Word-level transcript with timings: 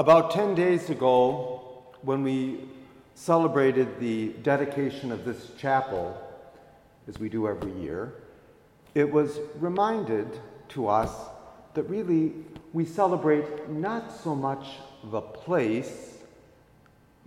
About 0.00 0.30
10 0.30 0.54
days 0.54 0.88
ago, 0.88 1.60
when 2.00 2.22
we 2.22 2.60
celebrated 3.14 4.00
the 4.00 4.28
dedication 4.42 5.12
of 5.12 5.26
this 5.26 5.50
chapel, 5.58 6.18
as 7.06 7.18
we 7.18 7.28
do 7.28 7.46
every 7.46 7.72
year, 7.72 8.14
it 8.94 9.12
was 9.12 9.38
reminded 9.56 10.26
to 10.70 10.88
us 10.88 11.10
that 11.74 11.82
really 11.82 12.32
we 12.72 12.86
celebrate 12.86 13.68
not 13.68 14.10
so 14.10 14.34
much 14.34 14.68
the 15.10 15.20
place, 15.20 16.16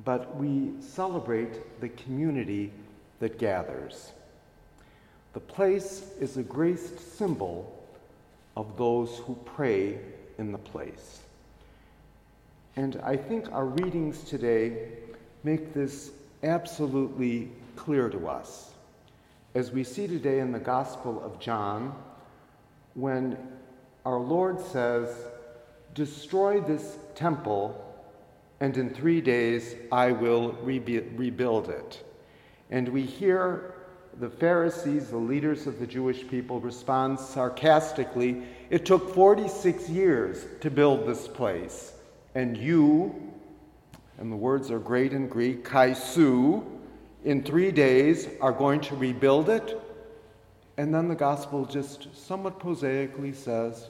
but 0.03 0.35
we 0.35 0.71
celebrate 0.81 1.79
the 1.79 1.89
community 1.89 2.71
that 3.19 3.37
gathers. 3.37 4.13
The 5.33 5.41
place 5.41 6.09
is 6.19 6.37
a 6.37 6.43
graced 6.43 7.19
symbol 7.19 7.87
of 8.57 8.77
those 8.77 9.19
who 9.19 9.37
pray 9.45 9.99
in 10.39 10.51
the 10.51 10.57
place. 10.57 11.19
And 12.75 12.99
I 13.03 13.17
think 13.17 13.51
our 13.51 13.65
readings 13.65 14.23
today 14.23 14.87
make 15.43 15.73
this 15.73 16.11
absolutely 16.41 17.51
clear 17.75 18.09
to 18.09 18.27
us. 18.27 18.71
As 19.53 19.71
we 19.71 19.83
see 19.83 20.07
today 20.07 20.39
in 20.39 20.51
the 20.51 20.59
Gospel 20.59 21.23
of 21.23 21.39
John, 21.39 21.95
when 22.95 23.37
our 24.05 24.19
Lord 24.19 24.59
says, 24.59 25.15
Destroy 25.93 26.59
this 26.61 26.97
temple, 27.13 27.79
and 28.59 28.75
in 28.75 28.89
three 28.89 29.21
days 29.21 29.75
I 29.91 30.11
will 30.11 30.53
rebuild 30.63 31.69
it. 31.69 32.03
And 32.71 32.89
we 32.89 33.03
hear 33.03 33.75
the 34.19 34.29
Pharisees, 34.29 35.09
the 35.09 35.17
leaders 35.17 35.67
of 35.67 35.79
the 35.79 35.85
Jewish 35.85 36.27
people, 36.27 36.59
respond 36.59 37.19
sarcastically 37.19 38.43
It 38.71 38.85
took 38.85 39.13
46 39.13 39.89
years 39.89 40.43
to 40.61 40.71
build 40.71 41.05
this 41.05 41.27
place 41.27 41.92
and 42.35 42.57
you, 42.57 43.13
and 44.17 44.31
the 44.31 44.35
words 44.35 44.71
are 44.71 44.79
great 44.79 45.13
in 45.13 45.27
Greek, 45.27 45.63
kaisu, 45.63 46.63
in 47.23 47.43
three 47.43 47.71
days 47.71 48.27
are 48.41 48.51
going 48.51 48.81
to 48.81 48.95
rebuild 48.95 49.49
it. 49.49 49.79
And 50.77 50.93
then 50.93 51.07
the 51.07 51.15
gospel 51.15 51.65
just 51.65 52.07
somewhat 52.15 52.59
prosaically 52.59 53.33
says, 53.33 53.89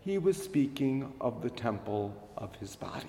he 0.00 0.18
was 0.18 0.36
speaking 0.42 1.12
of 1.20 1.42
the 1.42 1.50
temple 1.50 2.14
of 2.36 2.54
his 2.56 2.76
body. 2.76 3.06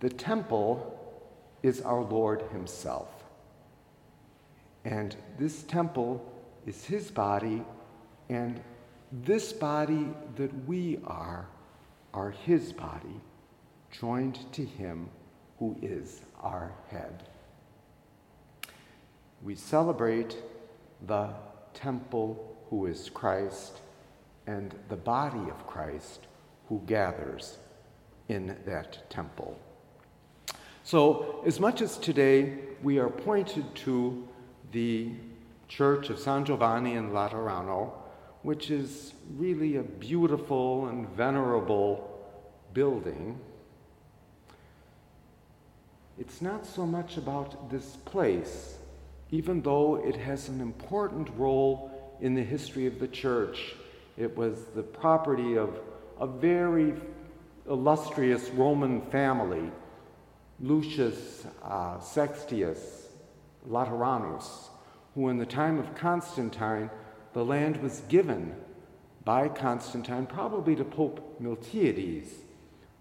The 0.00 0.10
temple 0.10 0.98
is 1.62 1.80
our 1.82 2.02
Lord 2.02 2.42
Himself. 2.50 3.08
And 4.84 5.14
this 5.38 5.62
temple 5.62 6.20
is 6.66 6.84
His 6.84 7.08
body, 7.08 7.62
and 8.28 8.60
this 9.12 9.52
body 9.52 10.08
that 10.34 10.66
we 10.66 10.98
are 11.04 11.46
are 12.14 12.30
his 12.30 12.72
body, 12.72 13.20
joined 13.90 14.52
to 14.52 14.64
him 14.64 15.08
who 15.58 15.76
is 15.82 16.22
our 16.40 16.72
head. 16.90 17.28
We 19.42 19.54
celebrate 19.54 20.36
the 21.06 21.30
temple 21.74 22.56
who 22.70 22.86
is 22.86 23.10
Christ 23.10 23.80
and 24.46 24.74
the 24.88 24.96
body 24.96 25.50
of 25.50 25.66
Christ 25.66 26.26
who 26.68 26.82
gathers 26.86 27.58
in 28.28 28.56
that 28.66 29.08
temple. 29.10 29.58
So, 30.84 31.42
as 31.46 31.60
much 31.60 31.80
as 31.80 31.96
today 31.96 32.54
we 32.82 32.98
are 32.98 33.08
pointed 33.08 33.74
to 33.76 34.26
the 34.72 35.12
Church 35.68 36.10
of 36.10 36.18
San 36.18 36.44
Giovanni 36.44 36.94
in 36.94 37.10
Laterano, 37.10 37.92
which 38.42 38.70
is 38.70 39.14
really 39.36 39.76
a 39.76 39.82
beautiful 39.82 40.88
and 40.88 41.08
venerable 41.10 42.08
building, 42.74 43.38
it's 46.18 46.42
not 46.42 46.66
so 46.66 46.86
much 46.86 47.16
about 47.16 47.70
this 47.70 47.96
place, 48.04 48.76
even 49.30 49.62
though 49.62 49.96
it 49.96 50.16
has 50.16 50.48
an 50.48 50.60
important 50.60 51.28
role 51.36 51.90
in 52.20 52.34
the 52.34 52.42
history 52.42 52.86
of 52.86 52.98
the 52.98 53.08
church. 53.08 53.74
It 54.16 54.36
was 54.36 54.66
the 54.74 54.82
property 54.82 55.56
of 55.56 55.80
a 56.20 56.26
very 56.26 56.94
illustrious 57.68 58.48
Roman 58.50 59.00
family, 59.02 59.70
Lucius 60.60 61.46
uh, 61.62 61.98
Sextius 61.98 63.06
Lateranus, 63.66 64.68
who 65.14 65.28
in 65.28 65.38
the 65.38 65.46
time 65.46 65.78
of 65.78 65.94
Constantine 65.94 66.90
the 67.32 67.44
land 67.44 67.82
was 67.82 68.00
given 68.08 68.54
by 69.24 69.48
Constantine, 69.48 70.26
probably 70.26 70.76
to 70.76 70.84
Pope 70.84 71.40
Miltiades, 71.40 72.28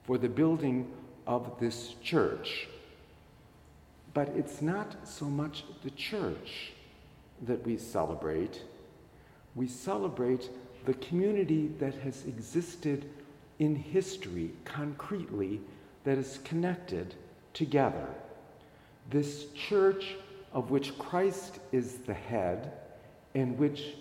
for 0.03 0.17
the 0.17 0.29
building 0.29 0.91
of 1.27 1.59
this 1.59 1.95
church. 2.03 2.67
But 4.13 4.29
it's 4.29 4.61
not 4.61 5.07
so 5.07 5.25
much 5.25 5.63
the 5.83 5.91
church 5.91 6.71
that 7.43 7.65
we 7.65 7.77
celebrate. 7.77 8.61
We 9.55 9.67
celebrate 9.67 10.49
the 10.85 10.93
community 10.95 11.71
that 11.79 11.95
has 11.95 12.25
existed 12.25 13.09
in 13.59 13.75
history 13.75 14.51
concretely, 14.65 15.61
that 16.03 16.17
is 16.17 16.39
connected 16.43 17.15
together. 17.53 18.07
This 19.09 19.45
church 19.51 20.15
of 20.53 20.71
which 20.71 20.97
Christ 20.97 21.59
is 21.71 21.97
the 21.99 22.13
head, 22.13 22.73
in 23.33 23.57
which 23.57 23.95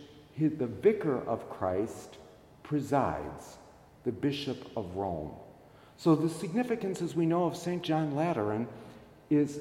the 0.49 0.67
vicar 0.67 1.27
of 1.29 1.49
Christ 1.51 2.19
presides, 2.63 3.59
the 4.05 4.13
Bishop 4.13 4.71
of 4.77 4.97
Rome. 4.97 5.33
So 5.97 6.15
the 6.15 6.29
significance, 6.29 7.03
as 7.03 7.15
we 7.15 7.27
know, 7.27 7.45
of 7.45 7.57
St. 7.57 7.83
John 7.83 8.15
Lateran 8.15 8.67
is 9.29 9.61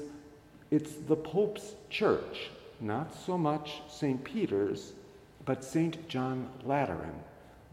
it's 0.70 0.94
the 0.94 1.16
Pope's 1.16 1.74
church, 1.90 2.50
not 2.80 3.14
so 3.14 3.36
much 3.36 3.82
St. 3.88 4.22
Peter's, 4.22 4.92
but 5.44 5.64
St. 5.64 6.08
John 6.08 6.48
Lateran. 6.64 7.14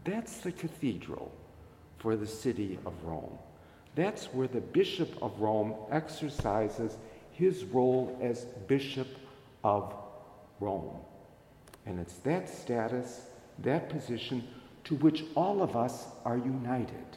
That's 0.04 0.38
the 0.38 0.52
cathedral 0.52 1.32
for 1.98 2.16
the 2.16 2.26
city 2.26 2.78
of 2.84 2.92
Rome. 3.04 3.38
That's 3.94 4.26
where 4.26 4.48
the 4.48 4.60
Bishop 4.60 5.22
of 5.22 5.40
Rome 5.40 5.74
exercises 5.90 6.96
his 7.32 7.64
role 7.64 8.18
as 8.20 8.44
Bishop 8.66 9.08
of 9.64 9.94
Rome. 10.60 10.96
And 11.88 11.98
it's 11.98 12.18
that 12.18 12.50
status, 12.50 13.22
that 13.60 13.88
position, 13.88 14.46
to 14.84 14.94
which 14.96 15.24
all 15.34 15.62
of 15.62 15.74
us 15.74 16.04
are 16.24 16.36
united. 16.36 17.16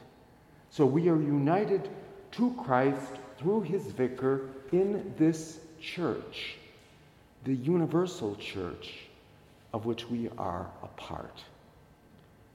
So 0.69 0.85
we 0.85 1.09
are 1.09 1.21
united 1.21 1.89
to 2.31 2.55
Christ 2.63 3.11
through 3.37 3.61
his 3.61 3.83
vicar 3.87 4.49
in 4.71 5.13
this 5.17 5.59
church, 5.81 6.55
the 7.43 7.53
universal 7.53 8.35
church 8.37 8.93
of 9.73 9.85
which 9.85 10.09
we 10.09 10.29
are 10.37 10.69
a 10.83 10.87
part. 10.87 11.43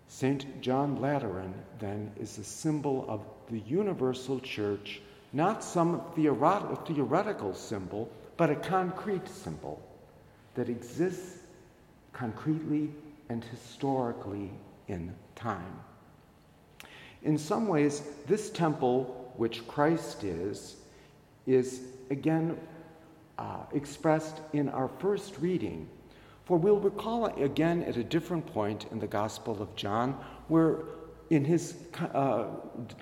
St. 0.09 0.63
John 0.63 1.01
Lateran, 1.01 1.53
then, 1.79 2.11
is 2.19 2.39
a 2.39 2.45
symbol 2.45 3.05
of 3.09 3.21
the 3.51 3.61
universal 3.61 4.41
church, 4.41 5.03
not 5.35 5.63
some 5.63 6.01
theoretical 6.15 7.53
symbol, 7.53 8.11
but 8.39 8.49
a 8.49 8.57
concrete 8.57 9.29
symbol 9.29 9.83
that 10.55 10.71
exists 10.71 11.41
concretely 12.17 12.89
and 13.29 13.45
historically 13.45 14.51
in 14.89 15.15
time. 15.35 15.79
In 17.23 17.37
some 17.37 17.69
ways, 17.69 18.03
this 18.27 18.51
temple, 18.51 19.33
which 19.37 19.67
Christ 19.69 20.25
is, 20.25 20.77
is 21.47 21.83
again 22.11 22.57
uh, 23.39 23.65
expressed 23.75 24.41
in 24.55 24.69
our 24.71 24.89
first 24.99 25.39
reading. 25.41 25.89
For 26.47 26.57
we'll 26.57 26.81
recall 26.81 27.27
again 27.27 27.83
at 27.83 27.97
a 27.97 28.05
different 28.05 28.47
point 28.47 28.87
in 28.93 28.99
the 28.99 29.07
Gospel 29.07 29.61
of 29.61 29.75
John, 29.77 30.13
where 30.49 30.79
in 31.29 31.45
his 31.45 31.75
uh, 32.15 32.47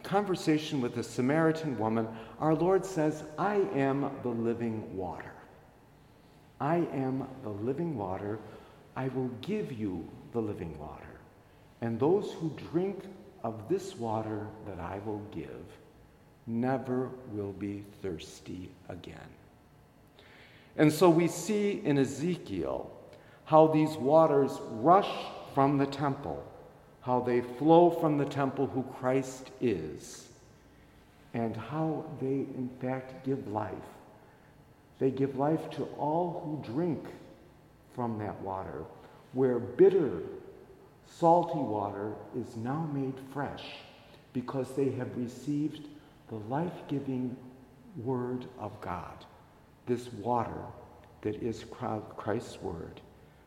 conversation 0.03 0.81
with 0.81 0.95
the 0.95 1.03
Samaritan 1.03 1.79
woman, 1.79 2.09
our 2.41 2.55
Lord 2.55 2.85
says, 2.85 3.23
I 3.39 3.57
am 3.75 4.11
the 4.23 4.31
living 4.31 4.97
water. 4.97 5.31
I 6.59 6.77
am 6.93 7.29
the 7.43 7.51
living 7.51 7.97
water 7.99 8.41
I 8.97 9.09
will 9.09 9.31
give 9.41 9.73
you 9.73 10.09
the 10.33 10.41
living 10.41 10.79
water. 10.79 11.03
And 11.81 11.99
those 11.99 12.33
who 12.33 12.51
drink 12.71 13.05
of 13.43 13.69
this 13.69 13.97
water 13.97 14.47
that 14.67 14.79
I 14.81 15.01
will 15.05 15.23
give 15.33 15.65
never 16.47 17.11
will 17.33 17.53
be 17.53 17.85
thirsty 18.03 18.71
again. 18.89 19.29
And 20.77 20.93
so 20.93 21.09
we 21.09 21.29
see 21.29 21.83
in 21.85 21.99
Ezekiel 21.99 22.91
how 23.45 23.67
these 23.69 23.97
waters 23.97 24.59
rush 24.71 25.11
from 25.55 25.79
the 25.79 25.87
temple, 25.87 26.43
how 27.03 27.21
they 27.21 27.41
flow 27.41 27.91
from 27.91 28.19
the 28.19 28.25
temple 28.25 28.67
who 28.67 28.83
Christ 28.99 29.51
is, 29.61 30.29
and 31.33 31.57
how 31.57 32.05
they 32.21 32.27
in 32.27 32.71
fact 32.81 33.25
give 33.25 33.47
life. 33.49 33.73
They 34.99 35.11
give 35.11 35.37
life 35.37 35.71
to 35.73 35.85
all 35.99 36.43
who 36.45 36.73
drink 36.73 37.05
from 37.95 38.19
that 38.19 38.41
water, 38.43 38.85
where 39.33 39.59
bitter, 39.59 40.21
salty 41.07 41.59
water 41.59 42.13
is 42.37 42.57
now 42.57 42.89
made 42.93 43.15
fresh 43.33 43.65
because 44.33 44.75
they 44.75 44.91
have 44.91 45.17
received 45.17 45.89
the 46.29 46.37
life 46.37 46.83
giving 46.89 47.37
Word 47.97 48.47
of 48.59 48.81
God, 48.81 49.25
this 49.87 50.13
water 50.15 50.63
that 51.23 51.37
is 51.37 51.65
Christ's 52.17 52.61
Word, 52.61 53.01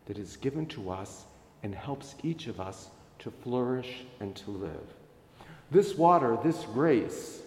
that 0.06 0.18
is 0.18 0.38
given 0.38 0.66
to 0.68 0.90
us 0.90 1.26
and 1.64 1.76
helps 1.76 2.16
each 2.24 2.48
of 2.48 2.60
us 2.60 2.90
to 3.20 3.32
flourish 3.32 4.06
and 4.20 4.36
to 4.38 4.52
live. 4.52 4.94
This 5.70 5.96
water, 5.96 6.38
this 6.44 6.64
grace 6.74 7.42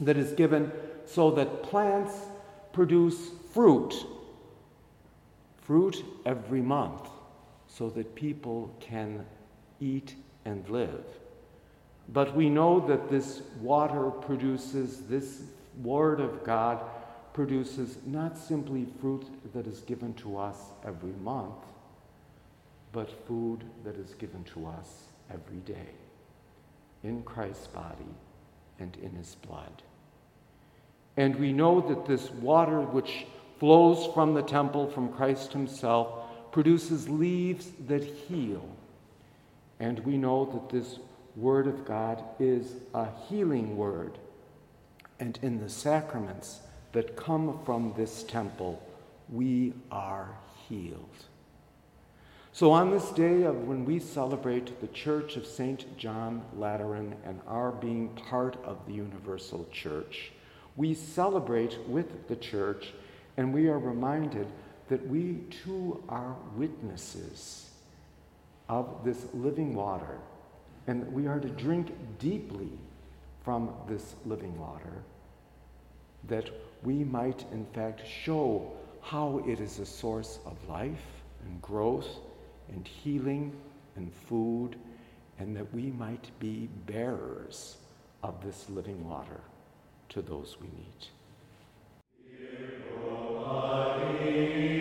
that 0.00 0.16
is 0.16 0.32
given 0.32 0.70
so 1.06 1.30
that 1.30 1.62
plants 1.62 2.14
produce 2.72 3.30
fruit, 3.52 3.94
fruit 5.62 6.04
every 6.26 6.60
month, 6.60 7.08
so 7.66 7.88
that 7.90 8.14
people 8.14 8.74
can 8.80 9.24
eat 9.80 10.14
and 10.44 10.68
live. 10.68 11.04
But 12.08 12.34
we 12.36 12.50
know 12.50 12.80
that 12.88 13.08
this 13.08 13.42
water 13.60 14.10
produces, 14.10 15.02
this 15.08 15.42
Word 15.82 16.20
of 16.20 16.44
God 16.44 16.80
produces 17.32 17.96
not 18.04 18.36
simply 18.36 18.86
fruit 19.00 19.24
that 19.54 19.66
is 19.66 19.80
given 19.80 20.12
to 20.14 20.36
us 20.36 20.56
every 20.84 21.14
month, 21.22 21.54
but 22.92 23.26
food 23.26 23.64
that 23.84 23.96
is 23.96 24.12
given 24.14 24.44
to 24.44 24.66
us 24.66 25.04
every 25.32 25.60
day 25.60 25.88
in 27.02 27.22
Christ's 27.22 27.68
body 27.68 28.14
and 28.78 28.96
in 29.02 29.12
his 29.12 29.34
blood. 29.36 29.82
And 31.16 31.36
we 31.36 31.52
know 31.52 31.80
that 31.80 32.06
this 32.06 32.30
water 32.30 32.80
which 32.80 33.26
flows 33.62 34.12
from 34.12 34.34
the 34.34 34.42
temple, 34.42 34.90
from 34.90 35.08
Christ 35.12 35.52
himself, 35.52 36.08
produces 36.50 37.08
leaves 37.08 37.68
that 37.86 38.02
heal. 38.02 38.68
And 39.78 40.00
we 40.00 40.16
know 40.16 40.44
that 40.46 40.68
this 40.68 40.98
word 41.36 41.68
of 41.68 41.84
God 41.84 42.24
is 42.40 42.72
a 42.92 43.06
healing 43.28 43.76
word. 43.76 44.18
And 45.20 45.38
in 45.42 45.60
the 45.60 45.68
sacraments 45.68 46.58
that 46.90 47.14
come 47.14 47.60
from 47.64 47.94
this 47.96 48.24
temple, 48.24 48.82
we 49.30 49.74
are 49.92 50.30
healed. 50.68 51.26
So, 52.52 52.72
on 52.72 52.90
this 52.90 53.10
day 53.10 53.44
of 53.44 53.68
when 53.68 53.84
we 53.84 54.00
celebrate 54.00 54.80
the 54.80 54.88
Church 54.88 55.36
of 55.36 55.46
St. 55.46 55.96
John 55.96 56.42
Lateran 56.56 57.14
and 57.24 57.40
our 57.46 57.70
being 57.70 58.08
part 58.28 58.56
of 58.64 58.84
the 58.88 58.94
Universal 58.94 59.68
Church, 59.70 60.32
we 60.74 60.94
celebrate 60.94 61.78
with 61.86 62.26
the 62.26 62.34
Church 62.34 62.92
and 63.36 63.52
we 63.52 63.68
are 63.68 63.78
reminded 63.78 64.46
that 64.88 65.06
we 65.08 65.40
too 65.64 66.02
are 66.08 66.36
witnesses 66.56 67.70
of 68.68 69.04
this 69.04 69.26
living 69.32 69.74
water 69.74 70.18
and 70.86 71.02
that 71.02 71.12
we 71.12 71.26
are 71.26 71.40
to 71.40 71.48
drink 71.48 71.92
deeply 72.18 72.70
from 73.44 73.72
this 73.88 74.14
living 74.24 74.58
water, 74.58 75.02
that 76.28 76.50
we 76.82 77.04
might 77.04 77.44
in 77.52 77.64
fact 77.66 78.02
show 78.06 78.72
how 79.00 79.42
it 79.46 79.60
is 79.60 79.78
a 79.78 79.86
source 79.86 80.38
of 80.46 80.56
life 80.68 81.22
and 81.44 81.60
growth 81.60 82.08
and 82.68 82.86
healing 82.86 83.52
and 83.96 84.12
food, 84.28 84.76
and 85.38 85.56
that 85.56 85.74
we 85.74 85.90
might 85.90 86.30
be 86.38 86.68
bearers 86.86 87.76
of 88.22 88.42
this 88.44 88.68
living 88.70 89.06
water 89.08 89.40
to 90.08 90.22
those 90.22 90.56
we 90.60 90.68
meet. 90.68 91.08
Amen. 93.44 94.71